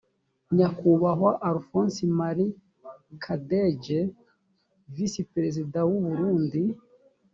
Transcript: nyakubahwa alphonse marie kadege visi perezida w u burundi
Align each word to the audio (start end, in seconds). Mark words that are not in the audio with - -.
nyakubahwa 0.55 1.31
alphonse 1.49 2.01
marie 2.17 2.55
kadege 3.23 3.99
visi 4.95 5.21
perezida 5.33 5.79
w 5.89 5.91
u 5.99 6.01
burundi 6.05 6.61